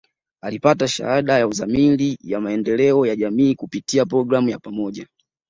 Alipata 0.43 0.87
Shahada 0.87 1.39
ya 1.39 1.47
Uzamili 1.47 2.17
ya 2.23 2.41
Maendeleo 2.41 3.05
ya 3.05 3.15
Jamii 3.15 3.55
kupitia 3.55 4.05
programu 4.05 4.49
ya 4.49 4.59
pamoja 4.59 5.07